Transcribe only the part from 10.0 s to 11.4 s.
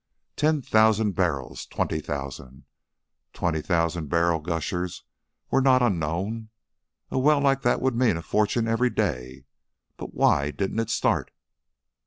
why didn't it start?